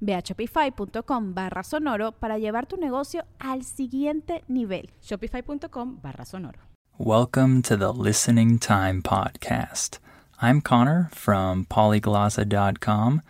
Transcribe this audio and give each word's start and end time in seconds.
Ve 0.00 0.14
a 0.14 0.22
shopify.com 0.22 1.34
barra 1.34 1.62
sonoro 1.62 2.12
para 2.12 2.38
llevar 2.38 2.66
tu 2.66 2.76
negocio 2.76 3.24
al 3.38 3.64
siguiente 3.64 4.44
nivel. 4.48 4.90
Shopify.com 5.02 6.00
barra 6.02 6.24
sonoro. 6.24 6.58
Welcome 6.98 7.62
to 7.62 7.76
the 7.76 7.92
Listening 7.92 8.58
Time 8.58 9.02
Podcast. 9.02 9.98
I'm 10.42 10.60
Connor 10.60 11.10
from 11.12 11.64
polyglossa.com, 11.66 13.22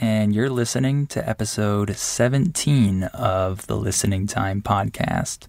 and 0.00 0.34
you're 0.34 0.50
listening 0.50 1.06
to 1.08 1.28
episode 1.28 1.96
17 1.96 3.04
of 3.04 3.66
the 3.66 3.76
Listening 3.76 4.26
Time 4.26 4.60
Podcast. 4.60 5.46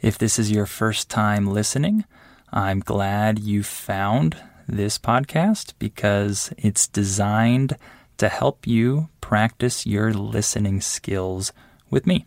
If 0.00 0.18
this 0.18 0.38
is 0.38 0.50
your 0.50 0.66
first 0.66 1.10
time 1.10 1.46
listening, 1.46 2.04
I'm 2.52 2.80
glad 2.80 3.38
you 3.38 3.62
found 3.62 4.36
this 4.68 4.98
podcast 4.98 5.74
because 5.78 6.52
it's 6.58 6.86
designed 6.86 7.76
to 8.18 8.28
help 8.28 8.66
you 8.66 9.08
practice 9.20 9.86
your 9.86 10.12
listening 10.12 10.80
skills 10.80 11.52
with 11.90 12.06
me. 12.06 12.24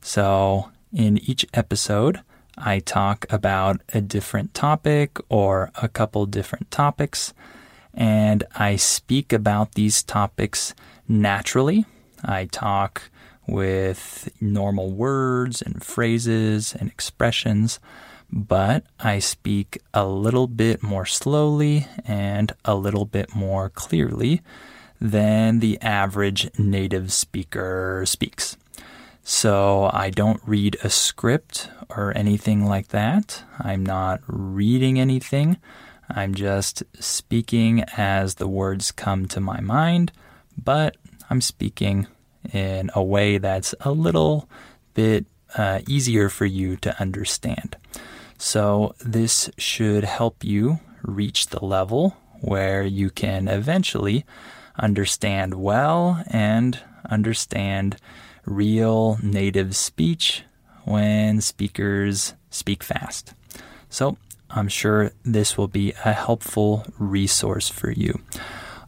So, 0.00 0.70
in 0.92 1.18
each 1.18 1.44
episode, 1.54 2.20
I 2.58 2.78
talk 2.78 3.26
about 3.28 3.80
a 3.92 4.00
different 4.00 4.54
topic 4.54 5.18
or 5.28 5.70
a 5.82 5.88
couple 5.88 6.24
different 6.26 6.70
topics, 6.70 7.34
and 7.92 8.44
I 8.54 8.76
speak 8.76 9.32
about 9.32 9.74
these 9.74 10.02
topics 10.02 10.74
naturally. 11.08 11.84
I 12.24 12.46
talk 12.46 13.10
with 13.46 14.28
normal 14.40 14.90
words 14.90 15.62
and 15.62 15.82
phrases 15.82 16.74
and 16.74 16.90
expressions, 16.90 17.78
but 18.32 18.84
I 18.98 19.18
speak 19.18 19.78
a 19.94 20.06
little 20.06 20.46
bit 20.46 20.82
more 20.82 21.06
slowly 21.06 21.86
and 22.04 22.52
a 22.64 22.74
little 22.74 23.04
bit 23.04 23.34
more 23.34 23.70
clearly 23.70 24.42
than 25.00 25.60
the 25.60 25.80
average 25.80 26.50
native 26.58 27.12
speaker 27.12 28.04
speaks. 28.06 28.56
So 29.22 29.90
I 29.92 30.10
don't 30.10 30.40
read 30.46 30.76
a 30.84 30.90
script 30.90 31.68
or 31.88 32.16
anything 32.16 32.64
like 32.64 32.88
that. 32.88 33.42
I'm 33.58 33.84
not 33.84 34.20
reading 34.26 35.00
anything. 35.00 35.58
I'm 36.08 36.34
just 36.34 36.84
speaking 37.00 37.84
as 37.96 38.36
the 38.36 38.46
words 38.46 38.92
come 38.92 39.26
to 39.28 39.40
my 39.40 39.60
mind, 39.60 40.12
but 40.56 40.96
I'm 41.28 41.40
speaking 41.40 42.06
in 42.52 42.90
a 42.94 43.02
way 43.02 43.38
that's 43.38 43.74
a 43.80 43.90
little 43.90 44.48
bit 44.94 45.26
uh, 45.56 45.80
easier 45.88 46.28
for 46.28 46.46
you 46.46 46.76
to 46.76 47.00
understand. 47.00 47.76
So 48.38 48.94
this 49.00 49.50
should 49.58 50.04
help 50.04 50.44
you 50.44 50.78
reach 51.02 51.48
the 51.48 51.64
level 51.64 52.16
where 52.40 52.82
you 52.84 53.10
can 53.10 53.48
eventually 53.48 54.24
understand 54.78 55.54
well 55.54 56.22
and 56.26 56.80
understand 57.08 57.96
real 58.44 59.18
native 59.22 59.74
speech 59.76 60.44
when 60.84 61.40
speakers 61.40 62.34
speak 62.50 62.82
fast. 62.82 63.34
So, 63.88 64.16
I'm 64.50 64.68
sure 64.68 65.10
this 65.24 65.58
will 65.58 65.68
be 65.68 65.92
a 66.04 66.12
helpful 66.12 66.86
resource 66.98 67.68
for 67.68 67.90
you. 67.90 68.20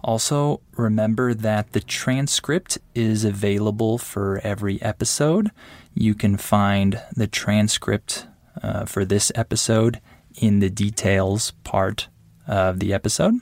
Also, 0.04 0.60
remember 0.77 1.34
that 1.34 1.72
the 1.72 1.81
transcript 1.81 2.78
is 2.94 3.25
available 3.25 3.98
for 3.98 4.41
every 4.44 4.81
episode. 4.81 5.50
You 5.93 6.15
can 6.15 6.37
find 6.37 7.03
the 7.16 7.27
transcript 7.27 8.27
uh, 8.62 8.84
for 8.84 9.04
this 9.04 9.32
episode 9.34 10.00
in 10.37 10.60
the 10.60 10.71
details 10.71 11.50
part 11.65 12.09
of 12.47 12.78
the 12.78 12.94
episode. 12.94 13.34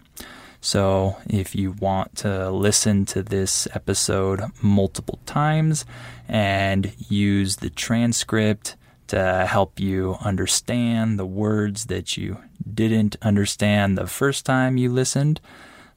So, 0.60 1.16
if 1.28 1.54
you 1.54 1.72
want 1.72 2.16
to 2.16 2.50
listen 2.50 3.04
to 3.06 3.22
this 3.22 3.68
episode 3.74 4.40
multiple 4.62 5.18
times 5.26 5.84
and 6.28 6.92
use 7.08 7.56
the 7.56 7.70
transcript 7.70 8.76
to 9.08 9.46
help 9.48 9.78
you 9.78 10.16
understand 10.20 11.18
the 11.18 11.26
words 11.26 11.86
that 11.86 12.16
you 12.16 12.38
didn't 12.74 13.16
understand 13.22 13.96
the 13.96 14.06
first 14.06 14.44
time 14.44 14.76
you 14.76 14.90
listened, 14.90 15.40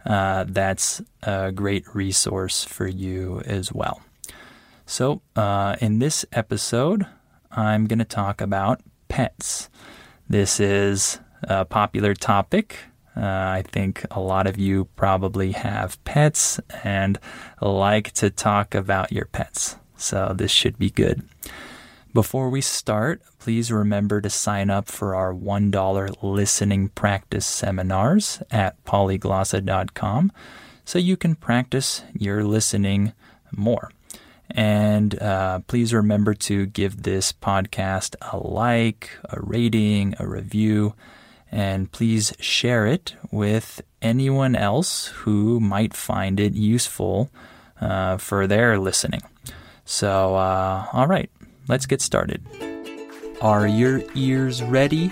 uh, 0.05 0.45
that's 0.47 1.01
a 1.23 1.51
great 1.51 1.83
resource 1.95 2.63
for 2.63 2.87
you 2.87 3.41
as 3.45 3.73
well. 3.73 4.01
So, 4.85 5.21
uh, 5.35 5.75
in 5.81 5.99
this 5.99 6.25
episode, 6.31 7.05
I'm 7.51 7.87
going 7.87 7.99
to 7.99 8.05
talk 8.05 8.41
about 8.41 8.81
pets. 9.07 9.69
This 10.27 10.59
is 10.59 11.19
a 11.43 11.65
popular 11.65 12.13
topic 12.13 12.77
uh, 13.19 13.51
I 13.51 13.63
think 13.67 14.05
a 14.11 14.21
lot 14.21 14.47
of 14.47 14.57
you 14.57 14.85
probably 14.95 15.51
have 15.51 16.01
pets 16.05 16.59
and 16.83 17.19
like 17.61 18.11
to 18.13 18.29
talk 18.29 18.73
about 18.73 19.11
your 19.11 19.25
pets. 19.25 19.75
So 19.97 20.33
this 20.35 20.51
should 20.51 20.79
be 20.79 20.89
good. 20.89 21.23
Before 22.13 22.49
we 22.49 22.61
start, 22.61 23.21
please 23.37 23.71
remember 23.71 24.21
to 24.21 24.29
sign 24.29 24.69
up 24.69 24.87
for 24.87 25.15
our 25.15 25.33
$1 25.33 26.15
listening 26.23 26.89
practice 26.89 27.45
seminars 27.45 28.41
at 28.49 28.83
polyglossa.com 28.85 30.31
so 30.85 30.97
you 30.97 31.17
can 31.17 31.35
practice 31.35 32.03
your 32.17 32.43
listening 32.43 33.13
more. 33.51 33.91
And 34.49 35.21
uh, 35.21 35.59
please 35.67 35.93
remember 35.93 36.33
to 36.33 36.65
give 36.65 37.03
this 37.03 37.31
podcast 37.31 38.15
a 38.31 38.37
like, 38.37 39.11
a 39.25 39.39
rating, 39.41 40.15
a 40.19 40.27
review 40.27 40.95
and 41.51 41.91
please 41.91 42.33
share 42.39 42.85
it 42.85 43.15
with 43.31 43.81
anyone 44.01 44.55
else 44.55 45.07
who 45.07 45.59
might 45.59 45.93
find 45.93 46.39
it 46.39 46.53
useful 46.53 47.29
uh, 47.81 48.17
for 48.17 48.47
their 48.47 48.77
listening. 48.77 49.21
So, 49.85 50.35
uh, 50.35 50.85
all 50.93 51.07
right, 51.07 51.29
let's 51.67 51.85
get 51.85 52.01
started. 52.01 52.45
Are 53.41 53.67
your 53.67 54.03
ears 54.15 54.61
ready? 54.61 55.11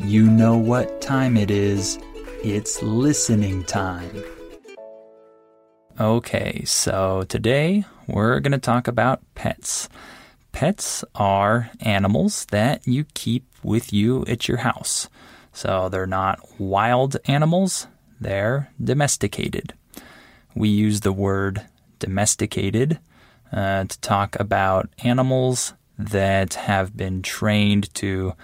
You 0.00 0.24
know 0.28 0.58
what 0.58 1.00
time 1.00 1.36
it 1.36 1.50
is. 1.50 1.98
It's 2.42 2.82
listening 2.82 3.64
time. 3.64 4.22
Okay, 5.98 6.64
so 6.64 7.24
today 7.28 7.84
we're 8.08 8.40
going 8.40 8.52
to 8.52 8.58
talk 8.58 8.88
about 8.88 9.22
pets. 9.36 9.88
Pets 10.50 11.04
are 11.14 11.70
animals 11.80 12.46
that 12.50 12.86
you 12.86 13.04
keep 13.14 13.44
with 13.62 13.92
you 13.92 14.24
at 14.26 14.48
your 14.48 14.58
house. 14.58 15.08
So 15.54 15.88
they're 15.88 16.06
not 16.06 16.60
wild 16.60 17.16
animals, 17.26 17.86
they're 18.20 18.70
domesticated. 18.82 19.72
We 20.54 20.68
use 20.68 21.00
the 21.00 21.12
word 21.12 21.64
domesticated 22.00 22.98
uh, 23.52 23.84
to 23.84 24.00
talk 24.00 24.36
about 24.38 24.90
animals 24.98 25.74
that 25.96 26.54
have 26.54 26.96
been 26.96 27.22
trained 27.22 27.94
to 27.94 28.34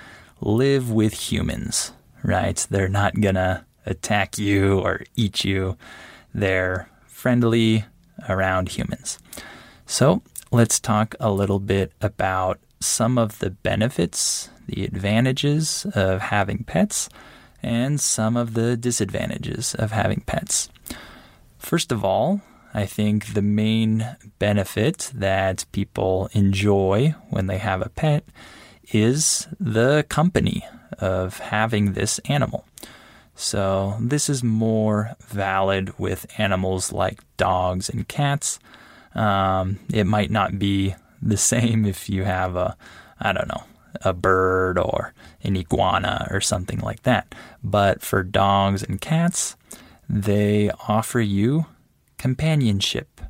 live 0.41 0.91
with 0.91 1.33
humans, 1.33 1.93
right? 2.23 2.65
They're 2.71 2.89
not 2.89 3.21
gonna 3.21 3.67
attack 3.85 4.39
you 4.39 4.79
or 4.79 5.03
eat 5.17 5.45
you. 5.45 5.77
They're 6.33 6.89
friendly 7.07 7.85
around 8.29 8.71
humans. 8.71 9.19
So 9.85 10.23
let's 10.53 10.79
talk 10.79 11.17
a 11.19 11.33
little 11.33 11.59
bit 11.59 11.93
about 12.01 12.61
some 12.81 13.19
of 13.19 13.39
the 13.39 13.51
benefits 13.51 14.49
the 14.71 14.85
advantages 14.85 15.87
of 15.95 16.21
having 16.21 16.65
pets 16.65 17.09
and 17.63 18.01
some 18.01 18.37
of 18.37 18.55
the 18.55 18.77
disadvantages 18.77 19.75
of 19.75 19.91
having 19.91 20.21
pets. 20.21 20.69
First 21.59 21.93
of 21.93 22.05
all, 22.05 22.41
I 22.73 22.87
think 22.87 23.35
the 23.35 23.43
main 23.43 24.17
benefit 24.39 25.11
that 25.15 25.65
people 25.73 26.31
enjoy 26.33 27.15
when 27.29 27.47
they 27.47 27.59
have 27.59 27.83
a 27.83 27.89
pet 27.89 28.25
is 28.93 29.49
the 29.59 30.07
company 30.09 30.65
of 30.99 31.39
having 31.39 31.93
this 31.93 32.19
animal. 32.27 32.65
So, 33.35 33.97
this 34.01 34.29
is 34.29 34.45
more 34.45 35.17
valid 35.27 35.99
with 35.99 36.27
animals 36.39 36.93
like 36.93 37.21
dogs 37.37 37.89
and 37.89 38.07
cats. 38.07 38.59
Um, 39.15 39.79
it 39.93 40.05
might 40.05 40.31
not 40.31 40.59
be 40.59 40.95
the 41.23 41.37
same 41.37 41.85
if 41.85 42.09
you 42.09 42.25
have 42.25 42.57
a, 42.57 42.77
I 43.21 43.33
don't 43.33 43.49
know, 43.49 43.65
a 44.03 44.13
bird 44.13 44.79
or 44.79 45.13
an 45.43 45.57
iguana 45.57 46.29
or 46.31 46.41
something 46.41 46.79
like 46.81 47.03
that. 47.03 47.35
But 47.63 48.03
for 48.03 48.23
dogs 48.23 48.83
and 48.83 49.01
cats, 49.01 49.57
they 50.09 50.71
offer 50.89 51.21
you 51.21 51.67
companionship. 52.19 53.21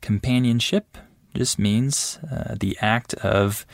Companionship 0.00 0.98
just 1.34 1.58
means 1.58 2.18
uh, 2.30 2.56
the 2.58 2.76
act 2.80 3.14
of 3.14 3.64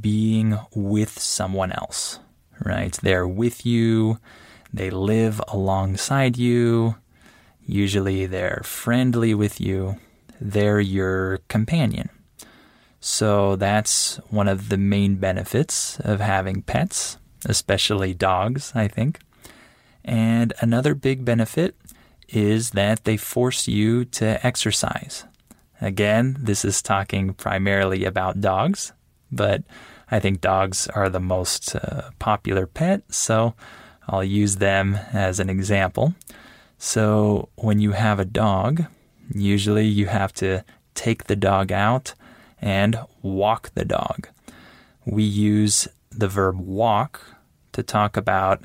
being 0.00 0.58
with 0.74 1.18
someone 1.18 1.72
else, 1.72 2.20
right? 2.64 2.92
They're 3.02 3.26
with 3.26 3.64
you, 3.64 4.18
they 4.72 4.90
live 4.90 5.40
alongside 5.48 6.36
you, 6.36 6.96
usually 7.64 8.26
they're 8.26 8.62
friendly 8.64 9.34
with 9.34 9.60
you, 9.60 9.96
they're 10.40 10.80
your 10.80 11.38
companion. 11.48 12.10
So 13.04 13.56
that's 13.56 14.18
one 14.30 14.46
of 14.46 14.68
the 14.68 14.76
main 14.78 15.16
benefits 15.16 15.98
of 16.00 16.20
having 16.20 16.62
pets, 16.62 17.18
especially 17.44 18.14
dogs, 18.14 18.70
I 18.76 18.86
think. 18.86 19.18
And 20.04 20.52
another 20.60 20.94
big 20.94 21.24
benefit 21.24 21.74
is 22.28 22.70
that 22.70 23.02
they 23.02 23.16
force 23.16 23.66
you 23.66 24.04
to 24.04 24.46
exercise. 24.46 25.24
Again, 25.80 26.36
this 26.38 26.64
is 26.64 26.80
talking 26.80 27.34
primarily 27.34 28.04
about 28.04 28.40
dogs, 28.40 28.92
but 29.32 29.64
I 30.08 30.20
think 30.20 30.40
dogs 30.40 30.86
are 30.86 31.08
the 31.08 31.18
most 31.18 31.74
uh, 31.74 32.10
popular 32.20 32.68
pet, 32.68 33.02
so 33.12 33.54
I'll 34.06 34.22
use 34.22 34.56
them 34.56 34.94
as 35.12 35.40
an 35.40 35.50
example. 35.50 36.14
So, 36.78 37.48
when 37.56 37.80
you 37.80 37.92
have 37.92 38.20
a 38.20 38.24
dog, 38.24 38.84
usually 39.34 39.86
you 39.86 40.06
have 40.06 40.32
to 40.34 40.64
take 40.94 41.24
the 41.24 41.36
dog 41.36 41.72
out 41.72 42.14
and 42.62 42.98
walk 43.20 43.70
the 43.74 43.84
dog. 43.84 44.28
We 45.04 45.24
use 45.24 45.88
the 46.10 46.28
verb 46.28 46.60
walk 46.60 47.20
to 47.72 47.82
talk 47.82 48.16
about 48.16 48.62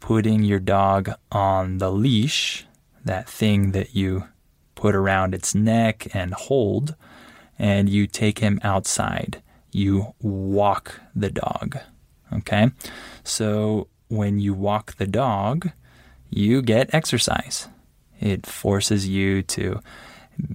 putting 0.00 0.42
your 0.42 0.58
dog 0.58 1.10
on 1.30 1.78
the 1.78 1.90
leash, 1.92 2.66
that 3.04 3.28
thing 3.28 3.72
that 3.72 3.94
you 3.94 4.24
put 4.74 4.94
around 4.94 5.34
its 5.34 5.54
neck 5.54 6.08
and 6.14 6.34
hold, 6.34 6.96
and 7.58 7.88
you 7.88 8.06
take 8.06 8.40
him 8.40 8.60
outside. 8.62 9.42
You 9.70 10.14
walk 10.20 11.00
the 11.14 11.30
dog. 11.30 11.78
Okay? 12.32 12.70
So 13.22 13.88
when 14.08 14.38
you 14.38 14.54
walk 14.54 14.96
the 14.96 15.06
dog, 15.06 15.70
you 16.30 16.62
get 16.62 16.94
exercise. 16.94 17.68
It 18.20 18.46
forces 18.46 19.08
you 19.08 19.42
to 19.42 19.80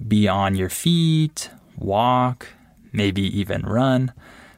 be 0.08 0.28
on 0.28 0.54
your 0.54 0.68
feet, 0.68 1.50
walk, 1.76 2.48
maybe 2.94 3.22
even 3.38 3.62
run, 3.62 4.12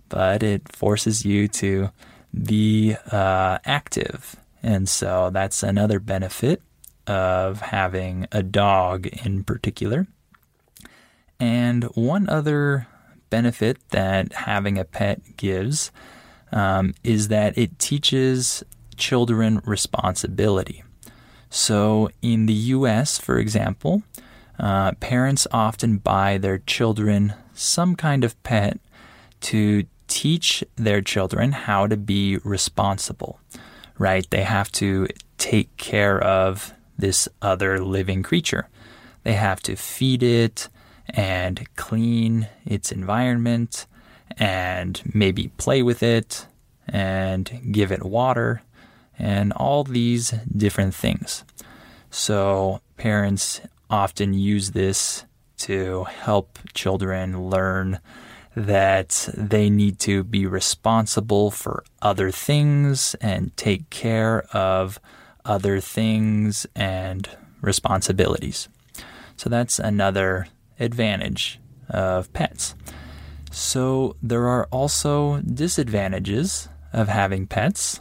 but 0.08 0.42
it 0.42 0.70
forces 0.74 1.24
you 1.24 1.48
to 1.48 1.90
be 2.44 2.94
uh, 3.10 3.58
active. 3.64 4.36
And 4.62 4.88
so 4.88 5.30
that's 5.32 5.62
another 5.62 5.98
benefit 6.00 6.62
of 7.06 7.60
having 7.60 8.26
a 8.32 8.42
dog 8.42 9.06
in 9.06 9.44
particular. 9.44 10.06
And 11.38 11.84
one 11.94 12.28
other 12.28 12.88
benefit 13.30 13.78
that 13.90 14.32
having 14.32 14.78
a 14.78 14.84
pet 14.84 15.36
gives 15.36 15.90
um, 16.52 16.94
is 17.04 17.28
that 17.28 17.56
it 17.58 17.78
teaches 17.78 18.62
children 18.96 19.60
responsibility. 19.64 20.82
So 21.50 22.10
in 22.22 22.46
the 22.46 22.54
US, 22.54 23.18
for 23.18 23.38
example, 23.38 24.02
uh, 24.58 24.92
parents 24.92 25.46
often 25.52 25.98
buy 25.98 26.38
their 26.38 26.58
children 26.58 27.34
some 27.56 27.96
kind 27.96 28.22
of 28.24 28.40
pet 28.42 28.78
to 29.40 29.84
teach 30.08 30.62
their 30.76 31.00
children 31.00 31.52
how 31.52 31.86
to 31.86 31.96
be 31.96 32.38
responsible, 32.38 33.40
right? 33.98 34.28
They 34.30 34.42
have 34.42 34.70
to 34.72 35.08
take 35.38 35.76
care 35.76 36.22
of 36.22 36.72
this 36.98 37.28
other 37.42 37.78
living 37.82 38.22
creature. 38.22 38.68
They 39.24 39.34
have 39.34 39.60
to 39.62 39.76
feed 39.76 40.22
it 40.22 40.68
and 41.08 41.66
clean 41.76 42.48
its 42.64 42.92
environment 42.92 43.86
and 44.38 45.00
maybe 45.14 45.48
play 45.56 45.82
with 45.82 46.02
it 46.02 46.46
and 46.88 47.72
give 47.72 47.90
it 47.90 48.04
water 48.04 48.62
and 49.18 49.52
all 49.52 49.82
these 49.84 50.30
different 50.56 50.94
things. 50.94 51.44
So, 52.10 52.80
parents 52.96 53.60
often 53.90 54.34
use 54.34 54.72
this 54.72 55.24
to 55.58 56.04
help 56.04 56.58
children 56.74 57.48
learn 57.50 58.00
that 58.54 59.28
they 59.34 59.68
need 59.68 59.98
to 59.98 60.24
be 60.24 60.46
responsible 60.46 61.50
for 61.50 61.84
other 62.00 62.30
things 62.30 63.14
and 63.20 63.54
take 63.56 63.90
care 63.90 64.42
of 64.52 64.98
other 65.44 65.78
things 65.78 66.66
and 66.74 67.28
responsibilities. 67.60 68.68
So 69.36 69.50
that's 69.50 69.78
another 69.78 70.48
advantage 70.80 71.60
of 71.90 72.32
pets. 72.32 72.74
So 73.50 74.16
there 74.22 74.46
are 74.48 74.66
also 74.70 75.40
disadvantages 75.40 76.68
of 76.92 77.08
having 77.08 77.46
pets. 77.46 78.00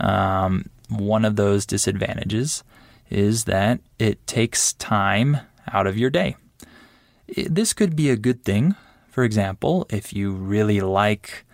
Um, 0.00 0.70
one 0.88 1.24
of 1.24 1.36
those 1.36 1.66
disadvantages 1.66 2.62
is 3.10 3.44
that 3.44 3.80
it 3.98 4.24
takes 4.26 4.72
time 4.74 5.38
out 5.72 5.86
of 5.86 5.98
your 5.98 6.10
day. 6.10 6.36
This 7.28 7.72
could 7.72 7.94
be 7.94 8.10
a 8.10 8.16
good 8.16 8.44
thing. 8.44 8.74
For 9.10 9.24
example, 9.24 9.86
if 9.90 10.12
you 10.12 10.32
really 10.32 10.80
like 10.80 11.44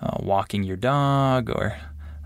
uh, 0.00 0.18
walking 0.20 0.62
your 0.62 0.76
dog 0.76 1.50
or, 1.50 1.76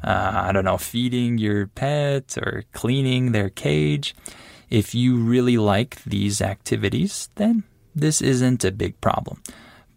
uh, 0.02 0.32
I 0.34 0.52
don't 0.52 0.64
know, 0.64 0.76
feeding 0.76 1.38
your 1.38 1.68
pet 1.68 2.36
or 2.36 2.64
cleaning 2.72 3.32
their 3.32 3.48
cage, 3.48 4.14
if 4.68 4.94
you 4.94 5.16
really 5.16 5.56
like 5.56 6.02
these 6.04 6.42
activities, 6.42 7.30
then 7.36 7.64
this 7.94 8.20
isn't 8.20 8.64
a 8.64 8.72
big 8.72 9.00
problem. 9.00 9.42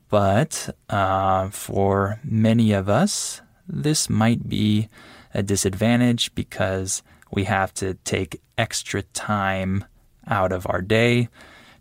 But 0.10 0.76
uh, 0.90 1.50
for 1.50 2.20
many 2.24 2.72
of 2.72 2.88
us, 2.88 3.42
this 3.68 4.10
might 4.10 4.48
be 4.48 4.90
a 5.34 5.44
disadvantage 5.44 6.34
because 6.36 7.04
we 7.32 7.46
have 7.46 7.74
to 7.76 7.96
take 8.06 8.42
extra 8.58 9.02
time 9.02 9.86
out 10.28 10.52
of 10.52 10.68
our 10.70 10.82
day 10.82 11.30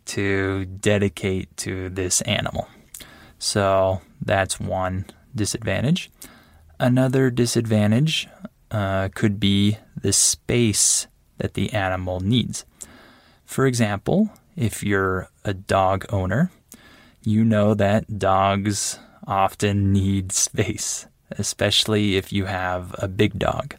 to 0.07 0.65
dedicate 0.65 1.57
to 1.59 1.89
this 1.89 2.21
animal. 2.23 2.69
So 3.39 4.01
that's 4.21 4.61
one 4.61 5.07
disadvantage. 5.35 6.11
Another 6.79 7.31
disadvantage 7.31 8.29
uh, 8.71 9.09
could 9.15 9.41
be 9.41 9.79
the 10.01 10.13
space 10.13 11.07
that 11.39 11.55
the 11.55 11.73
animal 11.73 12.21
needs. 12.21 12.65
For 13.45 13.67
example, 13.67 14.31
if 14.57 14.83
you're 14.83 15.29
a 15.45 15.55
dog 15.55 16.07
owner, 16.11 16.51
you 17.23 17.45
know 17.45 17.75
that 17.75 18.19
dogs 18.19 18.99
often 19.27 19.93
need 19.93 20.33
space, 20.47 21.07
especially 21.31 22.17
if 22.17 22.33
you 22.33 22.47
have 22.47 22.95
a 22.99 23.09
big 23.09 23.39
dog. 23.39 23.75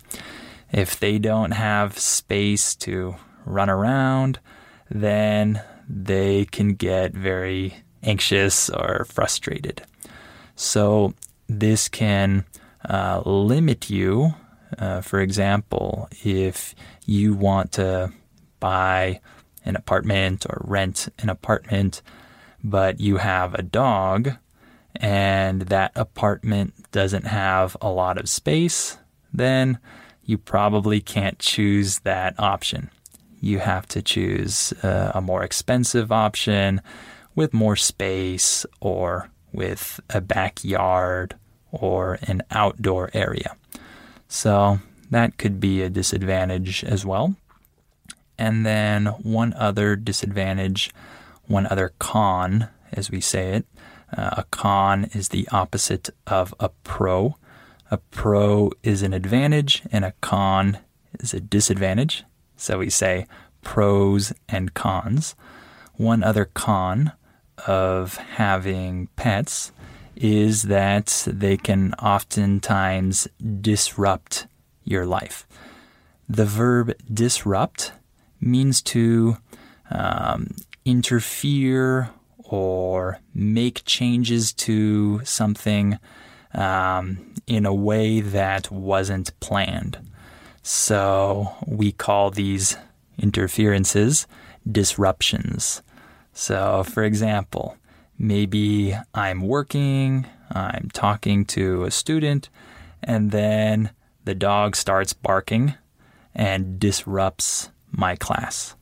If 0.72 1.00
they 1.00 1.20
don't 1.20 1.52
have 1.52 2.00
space 2.00 2.76
to 2.76 3.16
run 3.46 3.70
around, 3.70 4.40
then 4.90 5.62
they 5.88 6.46
can 6.46 6.76
get 6.76 7.14
very 7.14 7.76
anxious 8.04 8.70
or 8.70 9.06
frustrated. 9.06 9.84
So, 10.56 11.14
this 11.48 11.90
can 11.90 12.46
uh, 12.88 13.22
limit 13.26 13.90
you. 13.90 14.36
Uh, 14.78 15.02
for 15.02 15.20
example, 15.20 16.08
if 16.24 16.74
you 17.06 17.34
want 17.34 17.74
to 17.74 18.12
buy 18.60 19.20
an 19.66 19.76
apartment 19.76 20.46
or 20.46 20.62
rent 20.66 21.10
an 21.20 21.30
apartment, 21.30 22.02
but 22.64 23.00
you 23.00 23.18
have 23.18 23.54
a 23.54 23.62
dog 23.62 24.32
and 24.96 25.64
that 25.64 25.92
apartment 25.96 26.74
doesn't 26.92 27.26
have 27.26 27.76
a 27.82 27.90
lot 27.90 28.18
of 28.18 28.30
space, 28.30 28.98
then 29.34 29.80
you 30.24 30.38
probably 30.38 31.02
can't 31.02 31.40
choose 31.40 32.00
that 32.00 32.40
option 32.40 32.90
you 33.42 33.60
have 33.60 33.88
to 33.88 34.02
choose 34.02 34.72
uh, 34.84 35.12
a 35.14 35.20
more 35.20 35.44
expensive 35.44 36.12
option 36.12 36.82
with 37.36 37.54
more 37.54 37.76
space 37.76 38.66
or 38.80 39.30
with 39.52 40.00
a 40.10 40.22
backyard 40.22 41.36
or 41.72 42.20
an 42.24 42.44
outdoor 42.52 43.10
area. 43.14 43.56
So 44.28 44.80
that 45.10 45.38
could 45.38 45.60
be 45.60 45.82
a 45.82 45.90
disadvantage 45.90 46.84
as 46.84 47.06
well. 47.06 47.36
And 48.38 48.66
then 48.66 49.08
one 49.08 49.54
other 49.54 49.96
disadvantage, 49.96 50.92
one 51.46 51.68
other 51.68 51.94
con, 52.00 52.70
as 52.94 53.12
we 53.12 53.22
say 53.22 53.56
it. 53.56 53.66
Uh, 54.16 54.30
a 54.38 54.44
con 54.52 55.06
is 55.14 55.30
the 55.30 55.48
opposite 55.52 56.10
of 56.28 56.54
a 56.60 56.70
pro. 56.84 57.38
A 57.90 57.98
pro 57.98 58.72
is 58.84 59.04
an 59.04 59.14
advantage 59.14 59.84
and 59.92 60.06
a 60.06 60.14
con 60.22 60.78
is 61.20 61.34
a 61.34 61.40
disadvantage. 61.40 62.24
So 62.62 62.78
we 62.78 62.92
say 62.92 63.26
pros 63.64 64.34
and 64.48 64.76
cons. 64.76 65.36
One 65.96 66.22
other 66.22 66.46
con 66.46 67.12
of 67.66 68.18
having 68.18 69.08
pets 69.16 69.72
is 70.16 70.64
that 70.64 71.24
they 71.26 71.58
can 71.58 71.96
oftentimes 71.96 73.28
disrupt 73.62 74.46
your 74.84 75.08
life. 75.08 75.48
The 76.30 76.46
verb 76.46 76.94
disrupt 77.12 77.94
means 78.40 78.84
to 78.94 79.38
um, 79.90 80.54
interfere 80.86 82.12
or 82.44 83.22
make 83.34 83.86
changes 83.86 84.54
to 84.54 85.26
something 85.26 85.98
um, 86.54 87.34
in 87.48 87.66
a 87.66 87.74
way 87.74 88.22
that 88.22 88.70
wasn't 88.70 89.40
planned. 89.40 89.98
So 90.64 91.56
we 91.66 91.92
call 91.92 92.32
these 92.32 92.78
interferences 93.18 94.28
disruptions. 94.70 95.82
So, 96.34 96.84
for 96.84 97.04
example, 97.04 97.78
maybe 98.18 98.96
I'm 99.14 99.42
working, 99.42 100.28
I'm 100.52 100.90
talking 100.94 101.46
to 101.46 101.84
a 101.84 101.92
student, 101.92 102.50
and 103.04 103.32
then 103.32 103.92
the 104.24 104.36
dog 104.36 104.76
starts 104.76 105.14
barking 105.14 105.74
and 106.36 106.80
disrupts 106.80 107.72
my 107.92 108.16
class. 108.16 108.76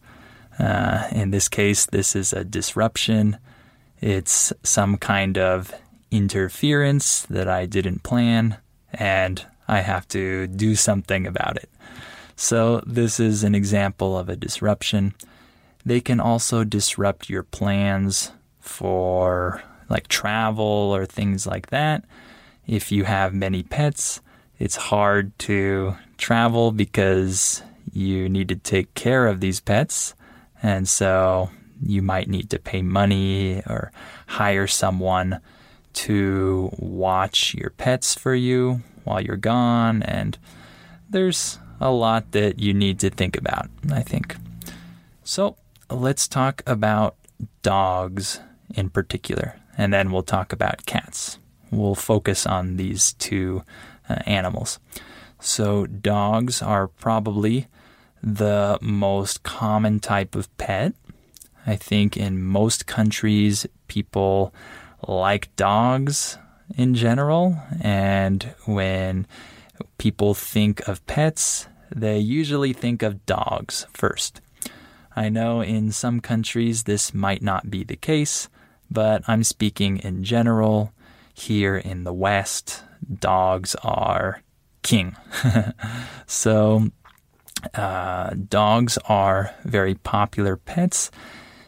Uh, 0.59 1.07
in 1.11 1.31
this 1.31 1.47
case, 1.47 1.85
this 1.85 2.15
is 2.15 2.33
a 2.33 2.43
disruption. 2.43 3.37
It's 4.01 4.51
some 4.63 4.97
kind 4.97 5.37
of 5.37 5.73
interference 6.11 7.21
that 7.23 7.47
I 7.47 7.65
didn't 7.65 8.03
plan, 8.03 8.57
and 8.91 9.45
I 9.69 9.81
have 9.81 10.07
to 10.09 10.47
do 10.47 10.75
something 10.75 11.27
about 11.27 11.57
it. 11.57 11.69
So, 12.35 12.81
this 12.85 13.19
is 13.19 13.43
an 13.43 13.53
example 13.53 14.17
of 14.17 14.29
a 14.29 14.35
disruption. 14.35 15.13
They 15.85 16.01
can 16.01 16.19
also 16.19 16.63
disrupt 16.63 17.29
your 17.29 17.43
plans 17.43 18.31
for 18.59 19.61
like 19.89 20.07
travel 20.07 20.65
or 20.65 21.05
things 21.05 21.45
like 21.45 21.67
that. 21.67 22.03
If 22.65 22.91
you 22.91 23.03
have 23.03 23.33
many 23.33 23.61
pets, 23.63 24.21
it's 24.57 24.75
hard 24.75 25.37
to 25.39 25.95
travel 26.17 26.71
because 26.71 27.61
you 27.93 28.27
need 28.29 28.49
to 28.49 28.55
take 28.55 28.93
care 28.93 29.27
of 29.27 29.39
these 29.39 29.59
pets. 29.59 30.15
And 30.63 30.87
so 30.87 31.49
you 31.81 32.01
might 32.01 32.27
need 32.27 32.49
to 32.49 32.59
pay 32.59 32.81
money 32.81 33.61
or 33.67 33.91
hire 34.27 34.67
someone 34.67 35.41
to 35.93 36.69
watch 36.77 37.53
your 37.53 37.71
pets 37.71 38.15
for 38.15 38.35
you 38.35 38.81
while 39.09 39.21
you're 39.21 39.35
gone. 39.35 40.03
And 40.03 40.37
there's 41.09 41.59
a 41.81 41.91
lot 41.91 42.31
that 42.31 42.59
you 42.59 42.73
need 42.73 42.99
to 42.99 43.09
think 43.09 43.35
about, 43.35 43.67
I 43.91 44.01
think. 44.01 44.35
So 45.23 45.57
let's 45.89 46.27
talk 46.27 46.61
about 46.67 47.15
dogs 47.63 48.39
in 48.75 48.89
particular, 48.89 49.55
and 49.77 49.91
then 49.91 50.11
we'll 50.11 50.23
talk 50.23 50.53
about 50.53 50.85
cats. 50.85 51.39
We'll 51.71 51.95
focus 51.95 52.45
on 52.45 52.77
these 52.77 53.13
two 53.13 53.63
uh, 54.07 54.19
animals. 54.25 54.79
So, 55.39 55.85
dogs 55.85 56.61
are 56.61 56.87
probably 56.87 57.67
the 58.21 58.77
most 58.81 59.43
common 59.43 59.99
type 59.99 60.35
of 60.35 60.55
pet. 60.57 60.93
I 61.65 61.75
think 61.77 62.17
in 62.17 62.43
most 62.43 62.85
countries, 62.85 63.65
people 63.87 64.53
like 65.07 65.55
dogs 65.55 66.37
in 66.75 66.93
general, 66.95 67.57
and 67.81 68.53
when 68.65 69.27
people 69.97 70.33
think 70.33 70.87
of 70.87 71.05
pets, 71.07 71.67
they 71.93 72.19
usually 72.19 72.73
think 72.73 73.03
of 73.03 73.25
dogs 73.25 73.85
first. 73.93 74.41
I 75.15 75.29
know 75.29 75.61
in 75.61 75.91
some 75.91 76.19
countries 76.19 76.83
this 76.83 77.13
might 77.13 77.41
not 77.41 77.69
be 77.69 77.83
the 77.83 77.95
case, 77.95 78.47
but 78.89 79.23
I'm 79.27 79.43
speaking 79.43 79.97
in 79.97 80.23
general. 80.23 80.93
Here 81.33 81.77
in 81.77 82.03
the 82.03 82.13
West, 82.13 82.83
dogs 83.19 83.73
are 83.81 84.41
king. 84.81 85.15
so, 86.27 86.89
uh, 87.73 88.31
dogs 88.47 88.97
are 89.07 89.55
very 89.63 89.95
popular 89.95 90.57
pets 90.57 91.11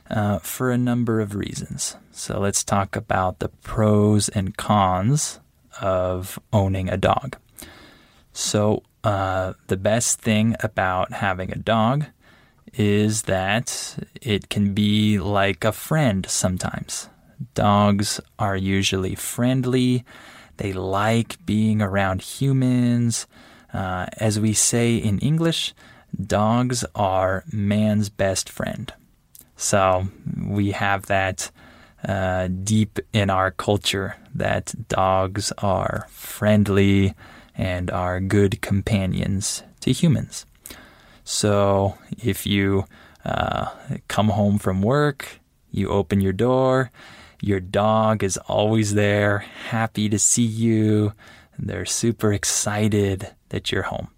uh, 0.10 0.40
for 0.40 0.72
a 0.72 0.78
number 0.78 1.22
of 1.22 1.36
reasons. 1.36 1.96
So, 2.12 2.40
let's 2.40 2.64
talk 2.64 2.96
about 2.96 3.40
the 3.40 3.50
pros 3.50 4.30
and 4.30 4.56
cons 4.58 5.40
of 5.82 6.38
owning 6.52 6.90
a 6.90 6.98
dog. 6.98 7.38
So, 8.34 8.84
uh, 9.04 9.54
the 9.68 9.78
best 9.78 10.20
thing 10.20 10.56
about 10.62 11.14
having 11.14 11.52
a 11.52 11.58
dog 11.58 12.06
is 12.74 13.24
that 13.24 13.98
it 14.22 14.50
can 14.50 14.74
be 14.74 15.20
like 15.20 15.64
a 15.64 15.72
friend 15.72 16.26
sometimes. 16.30 17.10
Dogs 17.54 18.20
are 18.38 18.56
usually 18.56 19.16
friendly, 19.16 20.06
they 20.58 20.74
like 20.74 21.44
being 21.46 21.82
around 21.82 22.22
humans. 22.22 23.26
Uh, 23.74 24.06
as 24.18 24.40
we 24.40 24.54
say 24.54 24.96
in 24.96 25.18
English, 25.20 25.74
dogs 26.24 26.84
are 26.94 27.44
man's 27.52 28.10
best 28.10 28.50
friend. 28.50 28.94
So 29.56 30.08
we 30.38 30.72
have 30.72 31.08
that 31.08 31.52
uh, 32.08 32.48
deep 32.64 33.00
in 33.14 33.30
our 33.30 33.52
culture 33.52 34.16
that 34.34 34.74
dogs 34.88 35.52
are 35.60 36.08
friendly 36.10 37.14
and 37.56 37.92
are 37.92 38.20
good 38.20 38.62
companions 38.62 39.64
to 39.82 39.92
humans. 39.92 40.46
So 41.24 41.98
if 42.18 42.46
you 42.46 42.86
uh, 43.24 43.70
come 44.08 44.30
home 44.30 44.58
from 44.58 44.82
work, 44.82 45.40
you 45.72 45.90
open 45.90 46.22
your 46.22 46.34
door, 46.34 46.92
your 47.42 47.60
dog 47.60 48.24
is 48.24 48.38
always 48.38 48.94
there, 48.94 49.40
happy 49.40 50.10
to 50.10 50.20
see 50.20 50.44
you. 50.44 51.14
They're 51.58 51.86
super 51.86 52.34
excited 52.34 53.30
that 53.50 53.72
you're 53.72 53.84
home. 53.84 54.10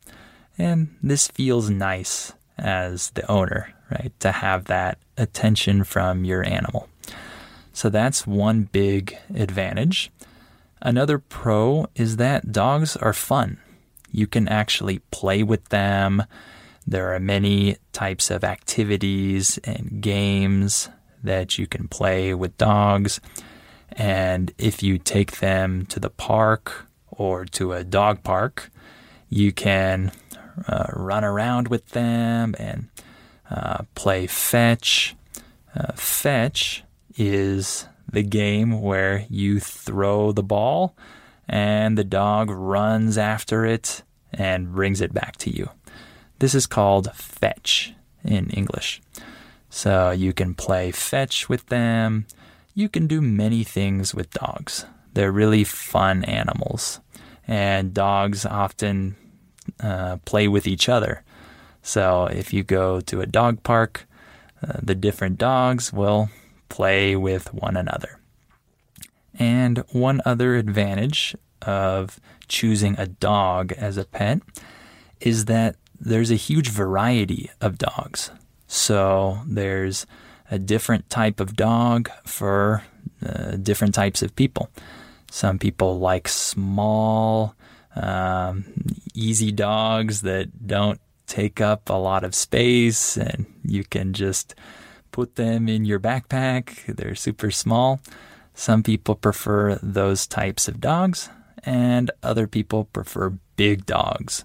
And 0.57 0.95
this 1.01 1.27
feels 1.27 1.69
nice 1.69 2.33
as 2.57 3.09
the 3.11 3.29
owner, 3.29 3.73
right? 3.91 4.11
To 4.19 4.31
have 4.31 4.65
that 4.65 4.97
attention 5.17 5.83
from 5.83 6.23
your 6.23 6.43
animal. 6.43 6.87
So 7.73 7.89
that's 7.89 8.27
one 8.27 8.63
big 8.63 9.17
advantage. 9.33 10.11
Another 10.81 11.17
pro 11.17 11.87
is 11.95 12.17
that 12.17 12.51
dogs 12.51 12.95
are 12.97 13.13
fun. 13.13 13.57
You 14.11 14.27
can 14.27 14.47
actually 14.47 14.99
play 15.09 15.41
with 15.41 15.69
them. 15.69 16.23
There 16.85 17.13
are 17.15 17.19
many 17.19 17.77
types 17.91 18.29
of 18.29 18.43
activities 18.43 19.57
and 19.63 20.01
games 20.01 20.89
that 21.23 21.57
you 21.57 21.65
can 21.65 21.87
play 21.87 22.33
with 22.33 22.57
dogs. 22.57 23.19
And 23.91 24.53
if 24.57 24.83
you 24.83 24.99
take 24.99 25.39
them 25.39 25.85
to 25.87 25.99
the 25.99 26.09
park 26.09 26.87
or 27.07 27.45
to 27.45 27.73
a 27.73 27.83
dog 27.83 28.23
park, 28.23 28.69
you 29.29 29.51
can 29.51 30.11
uh, 30.67 30.87
run 30.93 31.23
around 31.23 31.69
with 31.69 31.89
them 31.89 32.55
and 32.59 32.89
uh, 33.49 33.83
play 33.95 34.27
fetch. 34.27 35.15
Uh, 35.75 35.93
fetch 35.93 36.83
is 37.15 37.88
the 38.12 38.24
game 38.24 38.82
where 38.82 39.25
you 39.29 39.60
throw 39.60 40.32
the 40.32 40.43
ball 40.43 40.96
and 41.48 41.98
the 41.98 42.03
dog 42.03 42.50
runs 42.50 43.17
after 43.17 43.65
it 43.65 44.03
and 44.32 44.74
brings 44.74 45.01
it 45.01 45.13
back 45.13 45.38
to 45.38 45.50
you. 45.50 45.70
This 46.39 46.55
is 46.55 46.65
called 46.65 47.13
fetch 47.15 47.93
in 48.24 48.50
English. 48.50 49.01
So 49.70 50.12
you 50.12 50.34
can 50.34 50.53
play 50.53 50.91
fetch 50.91 51.50
with 51.50 51.67
them. 51.67 52.25
You 52.74 52.89
can 52.89 53.08
do 53.08 53.22
many 53.22 53.63
things 53.63 54.13
with 54.13 54.32
dogs. 54.32 54.86
They're 55.13 55.32
really 55.32 55.63
fun 55.63 56.24
animals. 56.25 57.00
And 57.48 57.93
dogs 57.93 58.46
often 58.46 59.15
uh, 59.79 60.17
play 60.25 60.48
with 60.48 60.67
each 60.67 60.89
other. 60.89 61.24
So 61.82 62.25
if 62.25 62.53
you 62.53 62.63
go 62.63 63.01
to 63.01 63.22
a 63.22 63.25
dog 63.25 63.63
park, 63.63 64.08
uh, 64.62 64.79
the 64.82 64.96
different 64.96 65.38
dogs 65.38 65.91
will 65.91 66.29
play 66.73 67.15
with 67.15 67.53
one 67.53 67.77
another. 67.77 68.19
And 69.37 69.83
one 69.91 70.21
other 70.25 70.55
advantage 70.55 71.35
of 71.61 72.19
choosing 72.47 72.95
a 72.97 73.05
dog 73.05 73.71
as 73.73 73.95
a 73.95 74.05
pet 74.05 74.41
is 75.19 75.45
that 75.45 75.75
there's 75.99 76.31
a 76.31 76.45
huge 76.47 76.69
variety 76.69 77.51
of 77.61 77.77
dogs. 77.77 78.31
So 78.65 79.37
there's 79.45 80.07
a 80.49 80.57
different 80.57 81.11
type 81.11 81.39
of 81.39 81.55
dog 81.55 82.09
for 82.25 82.83
uh, 83.23 83.51
different 83.51 83.93
types 83.93 84.23
of 84.23 84.35
people. 84.35 84.71
Some 85.29 85.59
people 85.59 85.99
like 85.99 86.27
small, 86.27 87.55
um, 87.95 88.65
easy 89.13 89.51
dogs 89.51 90.23
that 90.23 90.65
don't 90.65 90.99
take 91.27 91.61
up 91.61 91.91
a 91.91 91.93
lot 91.93 92.23
of 92.23 92.33
space 92.33 93.15
and 93.15 93.45
you 93.63 93.83
can 93.83 94.13
just 94.13 94.55
put 95.13 95.36
them 95.36 95.70
in 95.70 95.86
your 95.86 96.00
backpack. 96.00 96.93
They're 96.93 97.15
super 97.15 97.51
small. 97.51 98.01
Some 98.53 98.84
people 98.84 99.15
prefer 99.15 99.79
those 99.82 100.27
types 100.27 100.67
of 100.67 100.82
dogs, 100.82 101.29
and 101.63 102.12
other 102.22 102.48
people 102.48 102.86
prefer 102.86 103.29
big 103.55 103.86
dogs 103.86 104.43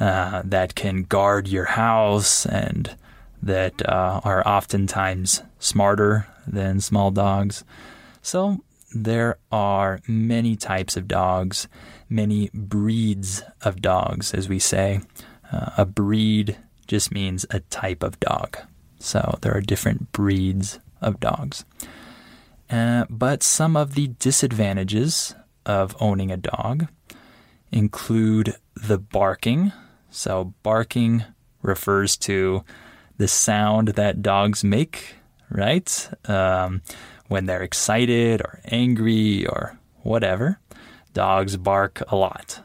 uh, 0.00 0.42
that 0.44 0.74
can 0.74 1.04
guard 1.04 1.46
your 1.46 1.66
house 1.66 2.44
and 2.46 2.96
that 3.42 3.86
uh, 3.88 4.20
are 4.24 4.46
oftentimes 4.46 5.42
smarter 5.60 6.26
than 6.46 6.80
small 6.80 7.10
dogs. 7.10 7.64
So 8.22 8.58
there 8.94 9.38
are 9.52 10.00
many 10.08 10.56
types 10.56 10.96
of 10.96 11.06
dogs, 11.06 11.68
many 12.08 12.50
breeds 12.54 13.42
of 13.62 13.80
dogs, 13.80 14.34
as 14.34 14.48
we 14.48 14.58
say. 14.58 15.00
Uh, 15.52 15.70
a 15.76 15.84
breed 15.84 16.56
just 16.86 17.12
means 17.12 17.46
a 17.50 17.60
type 17.60 18.02
of 18.02 18.18
dog. 18.18 18.58
So 18.98 19.38
there 19.42 19.56
are 19.56 19.60
different 19.60 20.12
breeds 20.12 20.80
of 21.00 21.20
dogs. 21.20 21.64
Uh, 22.70 23.06
but 23.08 23.42
some 23.42 23.76
of 23.76 23.94
the 23.94 24.08
disadvantages 24.18 25.34
of 25.64 25.96
owning 26.00 26.30
a 26.30 26.36
dog 26.36 26.88
include 27.70 28.56
the 28.74 28.98
barking. 28.98 29.72
So, 30.10 30.54
barking 30.62 31.24
refers 31.62 32.16
to 32.18 32.64
the 33.16 33.28
sound 33.28 33.88
that 33.88 34.22
dogs 34.22 34.64
make, 34.64 35.16
right? 35.50 36.10
Um, 36.26 36.82
when 37.28 37.46
they're 37.46 37.62
excited 37.62 38.40
or 38.40 38.60
angry 38.66 39.46
or 39.46 39.78
whatever, 40.02 40.58
dogs 41.12 41.56
bark 41.56 42.02
a 42.08 42.16
lot. 42.16 42.60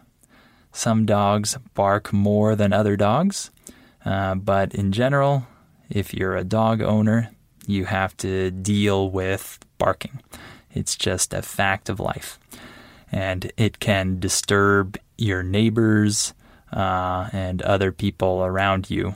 Some 0.71 1.05
dogs 1.05 1.57
bark 1.73 2.13
more 2.13 2.55
than 2.55 2.71
other 2.71 2.95
dogs, 2.95 3.51
uh, 4.05 4.35
but 4.35 4.73
in 4.73 4.91
general, 4.91 5.47
if 5.89 6.13
you're 6.13 6.35
a 6.35 6.43
dog 6.43 6.81
owner, 6.81 7.31
you 7.65 7.85
have 7.85 8.15
to 8.17 8.51
deal 8.51 9.09
with 9.09 9.59
barking. 9.77 10.21
It's 10.71 10.95
just 10.95 11.33
a 11.33 11.41
fact 11.41 11.89
of 11.89 11.99
life. 11.99 12.39
And 13.11 13.51
it 13.57 13.79
can 13.79 14.19
disturb 14.19 14.97
your 15.17 15.43
neighbors 15.43 16.33
uh, 16.71 17.29
and 17.31 17.61
other 17.61 17.91
people 17.91 18.43
around 18.43 18.89
you. 18.89 19.15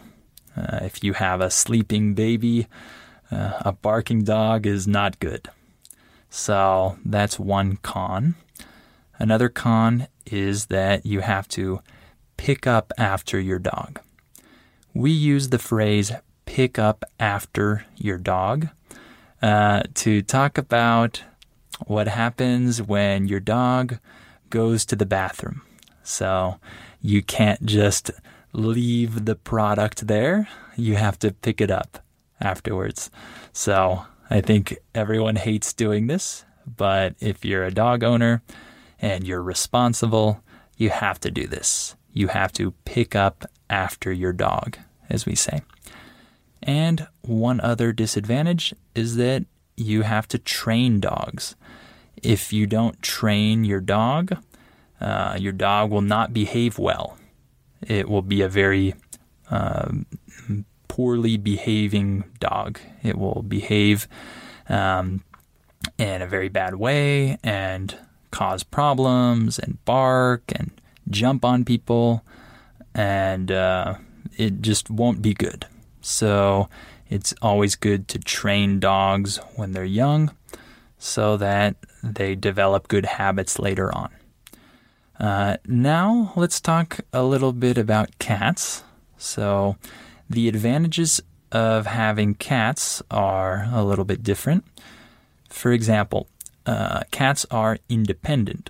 Uh, 0.56 0.80
if 0.82 1.04
you 1.04 1.14
have 1.14 1.42
a 1.42 1.50
sleeping 1.50 2.14
baby, 2.14 2.68
uh, 3.32 3.54
a 3.62 3.72
barking 3.72 4.24
dog 4.24 4.66
is 4.66 4.88
not 4.88 5.20
good. 5.20 5.50
So 6.30 6.98
that's 7.04 7.40
one 7.40 7.78
con. 7.78 8.36
Another 9.20 9.50
con 9.50 10.08
is 10.26 10.68
that 10.68 11.06
you 11.06 11.22
have 11.22 11.48
to 11.50 11.82
pick 12.38 12.68
up 12.68 12.94
after 12.98 13.40
your 13.40 13.60
dog. 13.60 14.00
We 14.94 15.12
use 15.12 15.50
the 15.50 15.60
phrase 15.60 16.12
pick 16.48 16.80
up 16.80 17.04
after 17.20 17.86
your 17.96 18.18
dog 18.18 18.70
uh, 19.44 19.84
to 19.94 20.24
talk 20.24 20.58
about 20.58 21.22
what 21.86 22.08
happens 22.08 22.82
when 22.82 23.28
your 23.28 23.40
dog 23.40 24.00
goes 24.50 24.84
to 24.86 24.96
the 24.96 25.06
bathroom. 25.06 25.62
So 26.02 26.60
you 27.02 27.22
can't 27.22 27.64
just 27.64 28.10
leave 28.54 29.26
the 29.26 29.36
product 29.36 30.08
there, 30.08 30.48
you 30.76 30.96
have 30.96 31.20
to 31.20 31.32
pick 31.32 31.62
it 31.62 31.70
up 31.70 32.00
afterwards. 32.42 33.12
So 33.54 34.06
I 34.30 34.42
think 34.42 34.78
everyone 34.96 35.36
hates 35.36 35.74
doing 35.74 36.08
this, 36.08 36.46
but 36.66 37.16
if 37.20 37.46
you're 37.46 37.66
a 37.66 37.72
dog 37.72 38.04
owner 38.04 38.42
and 39.00 39.28
you're 39.28 39.44
responsible, 39.44 40.42
you 40.78 40.90
have 40.90 41.20
to 41.20 41.30
do 41.30 41.46
this. 41.46 41.96
You 42.14 42.30
have 42.30 42.52
to 42.54 42.72
pick 42.86 43.16
up 43.16 43.46
after 43.70 44.12
your 44.12 44.34
dog, 44.34 44.78
as 45.10 45.26
we 45.26 45.36
say. 45.36 45.62
And 46.64 47.08
one 47.22 47.60
other 47.62 47.92
disadvantage 47.92 48.74
is 48.96 49.16
that 49.16 49.46
you 49.76 50.02
have 50.02 50.28
to 50.30 50.38
train 50.38 51.00
dogs. 51.00 51.56
If 52.22 52.52
you 52.52 52.66
don't 52.66 53.02
train 53.02 53.64
your 53.64 53.80
dog, 53.80 54.38
uh, 55.00 55.38
your 55.40 55.54
dog 55.54 55.92
will 55.92 56.02
not 56.02 56.34
behave 56.34 56.80
well. 56.80 57.18
It 57.82 58.10
will 58.10 58.24
be 58.24 58.42
a 58.42 58.50
very 58.50 58.96
uh, 59.52 59.92
poorly 60.88 61.38
behaving 61.38 62.24
dog. 62.40 62.80
It 63.04 63.18
will 63.18 63.44
behave 63.48 64.08
um, 64.68 65.24
in 65.98 66.22
a 66.22 66.28
very 66.28 66.50
bad 66.50 66.76
way 66.76 67.38
and 67.44 67.96
cause 68.32 68.64
problems 68.64 69.60
and 69.60 69.84
bark 69.86 70.44
and 70.56 70.72
jump 71.10 71.46
on 71.46 71.64
people, 71.64 72.24
and 72.94 73.52
uh, 73.52 73.96
it 74.38 74.62
just 74.62 74.90
won't 74.90 75.22
be 75.22 75.34
good. 75.34 75.68
So 76.08 76.70
it's 77.10 77.34
always 77.42 77.76
good 77.76 78.08
to 78.08 78.18
train 78.18 78.80
dogs 78.80 79.42
when 79.58 79.74
they're 79.74 79.84
young 79.84 80.34
so 80.98 81.36
that 81.36 81.76
they 82.02 82.34
develop 82.34 82.88
good 82.88 83.06
habits 83.06 83.60
later 83.60 83.94
on. 83.94 84.10
Uh, 85.20 85.58
now, 85.66 86.32
let's 86.38 86.62
talk 86.62 87.02
a 87.12 87.24
little 87.24 87.52
bit 87.52 87.78
about 87.78 88.18
cats. 88.20 88.86
So, 89.18 89.76
the 90.30 90.48
advantages 90.48 91.22
of 91.52 91.88
having 91.88 92.36
cats 92.36 93.04
are 93.12 93.68
a 93.74 93.84
little 93.84 94.06
bit 94.06 94.24
different. 94.24 94.64
For 95.50 95.74
example, 95.74 96.30
uh, 96.66 97.02
cats 97.12 97.46
are 97.52 97.80
independent. 97.90 98.70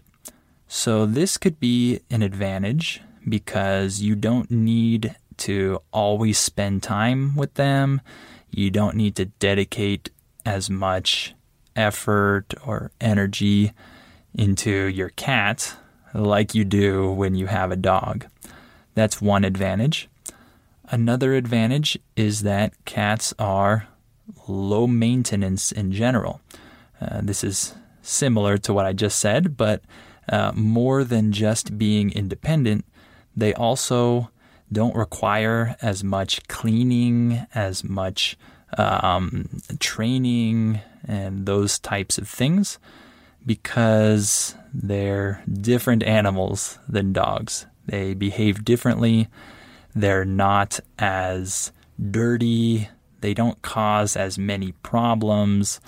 So, 0.67 1.05
this 1.05 1.37
could 1.37 1.59
be 1.59 1.99
an 2.09 2.23
advantage 2.23 3.01
because 3.29 4.01
you 4.01 4.15
don't 4.15 4.49
need 4.49 5.15
to 5.37 5.81
always 5.91 6.37
spend 6.37 6.83
time 6.83 7.35
with 7.35 7.53
them. 7.55 8.01
You 8.49 8.69
don't 8.69 8.95
need 8.95 9.15
to 9.17 9.25
dedicate 9.25 10.09
as 10.45 10.69
much 10.69 11.33
effort 11.75 12.53
or 12.65 12.91
energy 12.99 13.73
into 14.33 14.71
your 14.71 15.09
cat 15.09 15.75
like 16.13 16.55
you 16.55 16.63
do 16.65 17.11
when 17.11 17.35
you 17.35 17.47
have 17.47 17.71
a 17.71 17.75
dog. 17.75 18.25
That's 18.95 19.21
one 19.21 19.43
advantage. 19.43 20.09
Another 20.89 21.33
advantage 21.35 21.99
is 22.15 22.43
that 22.43 22.73
cats 22.85 23.33
are 23.37 23.87
low 24.47 24.87
maintenance 24.87 25.71
in 25.71 25.91
general. 25.91 26.41
Uh, 26.99 27.21
this 27.21 27.43
is 27.43 27.75
similar 28.01 28.57
to 28.57 28.73
what 28.73 28.85
I 28.85 28.93
just 28.93 29.19
said, 29.19 29.57
but 29.57 29.81
uh, 30.29 30.51
more 30.55 31.03
than 31.03 31.31
just 31.31 31.77
being 31.77 32.11
independent, 32.11 32.85
they 33.35 33.53
also 33.53 34.29
don't 34.71 34.95
require 34.95 35.75
as 35.81 36.03
much 36.03 36.47
cleaning, 36.47 37.45
as 37.53 37.83
much 37.83 38.37
um, 38.77 39.61
training, 39.79 40.81
and 41.07 41.45
those 41.45 41.79
types 41.79 42.17
of 42.17 42.27
things 42.27 42.79
because 43.45 44.55
they're 44.73 45.41
different 45.49 46.03
animals 46.03 46.77
than 46.87 47.13
dogs. 47.13 47.65
They 47.85 48.13
behave 48.13 48.65
differently. 48.65 49.29
They're 49.95 50.25
not 50.25 50.79
as 50.99 51.71
dirty. 52.11 52.89
They 53.21 53.33
don't 53.33 53.61
cause 53.61 54.17
as 54.17 54.37
many 54.37 54.73
problems. 54.73 55.79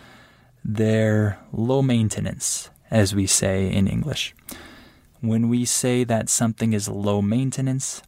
They're 0.63 1.37
low 1.51 1.81
maintenance, 1.81 2.69
as 2.89 3.13
we 3.13 3.27
say 3.27 3.69
in 3.69 3.87
English. 3.87 4.33
When 5.19 5.49
we 5.49 5.65
say 5.65 6.05
that 6.05 6.29
something 6.29 6.71
is 6.71 6.87
low 6.87 7.21
maintenance, 7.21 8.01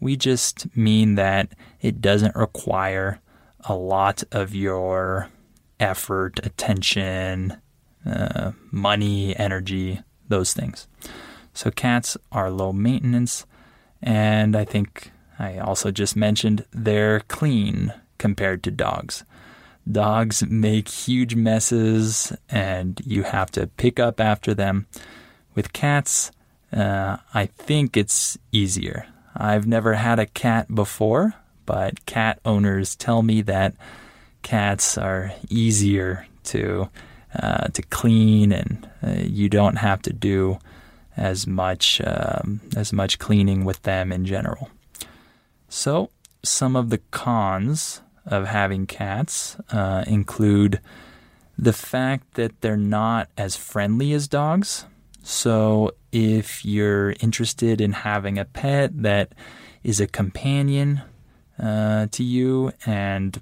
we 0.00 0.16
just 0.16 0.74
mean 0.76 1.16
that 1.16 1.52
it 1.80 2.00
doesn't 2.00 2.36
require 2.36 3.20
a 3.64 3.74
lot 3.74 4.22
of 4.30 4.54
your 4.54 5.28
effort, 5.80 6.44
attention, 6.44 7.56
uh, 8.06 8.52
money, 8.70 9.36
energy, 9.36 10.00
those 10.28 10.52
things. 10.52 10.86
So 11.52 11.70
cats 11.70 12.16
are 12.30 12.50
low 12.50 12.72
maintenance, 12.72 13.46
and 14.00 14.54
I 14.54 14.64
think 14.64 15.10
I 15.38 15.58
also 15.58 15.90
just 15.90 16.16
mentioned 16.16 16.64
they're 16.72 17.20
clean 17.20 17.92
compared 18.18 18.62
to 18.64 18.70
dogs. 18.70 19.24
Dogs 19.90 20.44
make 20.46 20.88
huge 20.88 21.34
messes, 21.34 22.32
and 22.48 23.00
you 23.04 23.22
have 23.22 23.50
to 23.52 23.66
pick 23.66 23.98
up 23.98 24.20
after 24.20 24.54
them. 24.54 24.86
With 25.54 25.72
cats, 25.72 26.30
uh, 26.72 27.16
I 27.32 27.46
think 27.46 27.96
it's 27.96 28.38
easier. 28.52 29.06
I've 29.38 29.66
never 29.66 29.94
had 29.94 30.18
a 30.18 30.26
cat 30.26 30.74
before, 30.74 31.34
but 31.64 32.04
cat 32.06 32.40
owners 32.44 32.96
tell 32.96 33.22
me 33.22 33.40
that 33.42 33.74
cats 34.42 34.98
are 34.98 35.32
easier 35.48 36.26
to 36.44 36.90
uh, 37.34 37.68
to 37.68 37.82
clean, 37.82 38.52
and 38.52 38.90
uh, 39.02 39.22
you 39.22 39.48
don't 39.48 39.76
have 39.76 40.02
to 40.02 40.12
do 40.12 40.58
as 41.16 41.46
much 41.46 42.00
um, 42.04 42.60
as 42.76 42.92
much 42.92 43.18
cleaning 43.18 43.64
with 43.64 43.82
them 43.82 44.10
in 44.10 44.24
general. 44.24 44.70
So, 45.68 46.10
some 46.42 46.74
of 46.74 46.90
the 46.90 46.98
cons 47.10 48.00
of 48.26 48.46
having 48.46 48.86
cats 48.86 49.56
uh, 49.70 50.04
include 50.06 50.80
the 51.56 51.72
fact 51.72 52.34
that 52.34 52.60
they're 52.60 52.76
not 52.76 53.28
as 53.36 53.56
friendly 53.56 54.12
as 54.12 54.28
dogs. 54.28 54.86
So, 55.30 55.90
if 56.10 56.64
you're 56.64 57.10
interested 57.20 57.82
in 57.82 57.92
having 57.92 58.38
a 58.38 58.46
pet 58.46 59.02
that 59.02 59.34
is 59.84 60.00
a 60.00 60.06
companion 60.06 61.02
uh, 61.62 62.06
to 62.12 62.24
you 62.24 62.72
and 62.86 63.38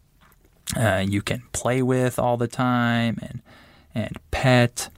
uh, 0.77 1.05
you 1.07 1.23
can 1.23 1.45
play 1.53 1.83
with 1.83 2.19
all 2.19 2.37
the 2.37 2.49
time 2.49 3.19
and 3.23 3.41
and 3.95 4.19
pet, 4.33 4.91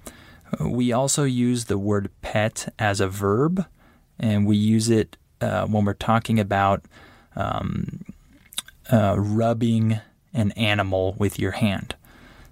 We 0.61 0.90
also 0.90 1.24
use 1.24 1.66
the 1.66 1.77
word 1.77 2.09
pet 2.22 2.72
as 2.79 3.03
a 3.03 3.09
verb, 3.09 3.66
and 4.18 4.46
we 4.46 4.57
use 4.57 4.88
it 4.88 5.18
uh, 5.42 5.66
when 5.66 5.85
we're 5.85 5.92
talking 5.92 6.40
about 6.40 6.87
um, 7.37 8.01
uh, 8.90 9.14
rubbing 9.18 10.01
an 10.33 10.53
animal 10.53 11.16
with 11.18 11.38
your 11.38 11.53
hand. 11.53 11.96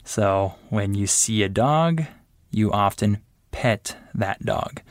So 0.05 0.57
when 0.69 0.95
you 0.95 1.07
see 1.07 1.43
a 1.43 1.49
dog, 1.49 2.05
you 2.51 2.71
often 2.71 3.23
pet 3.57 3.97
that 4.15 4.45
dog. 4.45 4.83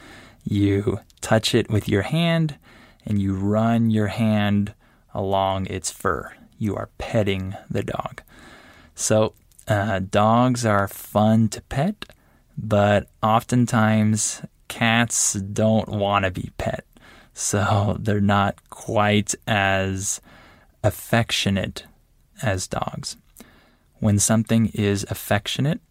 You 0.43 0.99
touch 1.21 1.53
it 1.53 1.69
with 1.69 1.87
your 1.87 2.01
hand 2.01 2.57
and 3.05 3.21
you 3.21 3.35
run 3.35 3.91
your 3.91 4.07
hand 4.07 4.73
along 5.13 5.67
its 5.67 5.91
fur. 5.91 6.33
You 6.57 6.75
are 6.75 6.89
petting 6.97 7.53
the 7.69 7.83
dog. 7.83 8.23
So, 8.95 9.35
uh, 9.67 9.99
dogs 9.99 10.65
are 10.65 10.87
fun 10.87 11.47
to 11.49 11.61
pet, 11.61 12.05
but 12.57 13.07
oftentimes 13.21 14.41
cats 14.67 15.33
don't 15.33 15.89
want 15.89 16.25
to 16.25 16.31
be 16.31 16.49
pet. 16.57 16.85
So, 17.35 17.97
they're 17.99 18.19
not 18.19 18.71
quite 18.71 19.35
as 19.45 20.21
affectionate 20.83 21.85
as 22.41 22.65
dogs. 22.65 23.15
When 23.99 24.17
something 24.17 24.71
is 24.73 25.05
affectionate, 25.07 25.81